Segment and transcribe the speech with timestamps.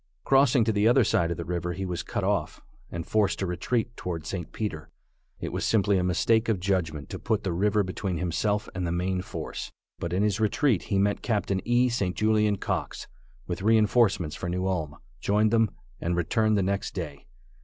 [0.23, 2.59] Crossing to the other side of the river he was cut off,
[2.89, 4.51] and forced to retreat toward St.
[4.51, 4.89] Peter.
[5.39, 8.91] It was simply a mistake of judgment to put the river between himself and the
[8.91, 11.51] main force, but in his retreat he met Capt.
[11.65, 11.87] E.
[11.87, 12.15] St.
[12.15, 13.05] Julian Cox,
[13.45, 15.69] with reinforcements for New Ulm, joined them,
[15.99, 17.27] and returned the next day.